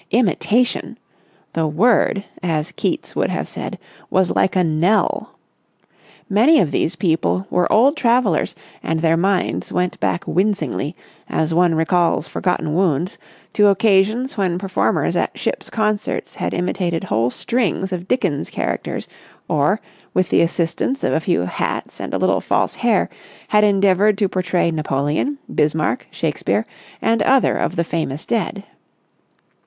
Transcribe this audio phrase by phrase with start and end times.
[0.09, 0.97] Imitation...!
[1.53, 3.77] The word, as Keats would have said,
[4.09, 5.35] was like a knell!
[6.27, 10.95] Many of these people were old travellers and their minds went back wincingly,
[11.29, 13.19] as one recalls forgotten wounds,
[13.53, 19.07] to occasions when performers at ships' concerts had imitated whole strings of Dickens' characters
[19.47, 19.79] or,
[20.15, 23.07] with the assistance of a few hats and a little false hair,
[23.49, 26.65] had endeavoured to portray Napoleon, Bismarck, Shakespeare,
[27.03, 28.63] and other of the famous dead.